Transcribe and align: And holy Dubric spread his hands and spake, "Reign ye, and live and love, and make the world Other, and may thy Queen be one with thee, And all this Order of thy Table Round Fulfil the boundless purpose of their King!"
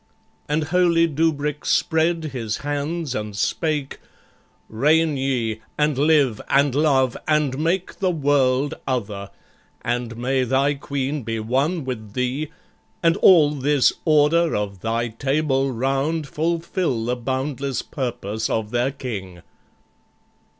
And 0.49 0.63
holy 0.63 1.05
Dubric 1.07 1.63
spread 1.63 2.23
his 2.33 2.57
hands 2.65 3.13
and 3.13 3.37
spake, 3.37 3.99
"Reign 4.67 5.15
ye, 5.15 5.59
and 5.77 5.95
live 5.95 6.41
and 6.49 6.73
love, 6.73 7.15
and 7.27 7.59
make 7.59 7.99
the 7.99 8.09
world 8.09 8.73
Other, 8.87 9.29
and 9.83 10.17
may 10.17 10.43
thy 10.43 10.73
Queen 10.73 11.21
be 11.21 11.39
one 11.39 11.85
with 11.85 12.13
thee, 12.13 12.47
And 13.03 13.15
all 13.17 13.51
this 13.51 13.93
Order 14.03 14.55
of 14.55 14.79
thy 14.79 15.09
Table 15.09 15.69
Round 15.69 16.25
Fulfil 16.27 17.05
the 17.05 17.15
boundless 17.15 17.83
purpose 17.83 18.49
of 18.49 18.71
their 18.71 18.89
King!" 18.89 19.43